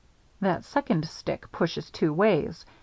"That 0.39 0.65
second 0.65 1.07
stick 1.07 1.51
pushes 1.51 1.91
two 1.91 2.11
ways. 2.11 2.65